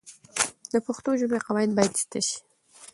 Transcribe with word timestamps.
د 0.71 0.73
پښتو 0.85 1.09
ژبې 1.19 1.37
قواعد 1.45 1.71
باید 1.77 1.93
زده 2.01 2.19
سي. 2.27 2.37